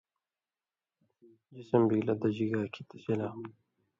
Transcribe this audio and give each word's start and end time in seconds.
جسم 1.53 1.81
بِگلہ 1.89 2.15
دژی 2.21 2.45
گا 2.51 2.61
کھیں 2.73 2.85
تسی 2.89 3.13
لا 3.19 3.27